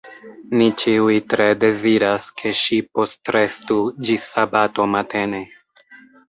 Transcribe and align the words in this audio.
Ni 0.59 0.67
ĉiuj 0.83 1.17
tre 1.33 1.45
deziras, 1.63 2.25
ke 2.43 2.53
ŝi 2.61 2.79
postrestu 2.99 3.77
ĝis 4.09 4.27
sabato 4.33 4.89
matene. 4.97 5.45